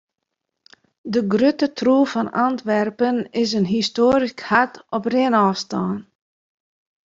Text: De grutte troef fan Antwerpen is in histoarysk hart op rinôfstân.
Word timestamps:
De 1.13 1.21
grutte 1.31 1.67
troef 1.79 2.09
fan 2.13 2.29
Antwerpen 2.45 3.17
is 3.41 3.49
in 3.59 3.67
histoarysk 3.73 4.39
hart 4.49 4.75
op 4.97 5.03
rinôfstân. 5.13 5.91